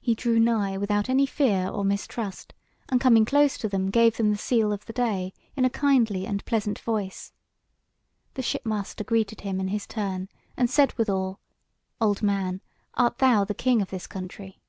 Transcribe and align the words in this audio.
He 0.00 0.16
drew 0.16 0.40
nigh 0.40 0.76
without 0.76 1.08
any 1.08 1.24
fear 1.24 1.68
or 1.68 1.84
mistrust, 1.84 2.54
and 2.88 3.00
coming 3.00 3.24
close 3.24 3.56
to 3.58 3.68
them 3.68 3.88
gave 3.88 4.16
them 4.16 4.32
the 4.32 4.36
sele 4.36 4.72
of 4.72 4.84
the 4.86 4.92
day 4.92 5.32
in 5.54 5.64
a 5.64 5.70
kindly 5.70 6.26
and 6.26 6.44
pleasant 6.44 6.80
voice. 6.80 7.32
The 8.34 8.42
shipmaster 8.42 9.04
greeted 9.04 9.42
him 9.42 9.60
in 9.60 9.68
his 9.68 9.86
turn, 9.86 10.28
and 10.56 10.68
said 10.68 10.92
withal: 10.94 11.38
"Old 12.00 12.20
man, 12.20 12.60
art 12.94 13.18
thou 13.18 13.44
the 13.44 13.54
king 13.54 13.80
of 13.80 13.90
this 13.90 14.08
country?" 14.08 14.60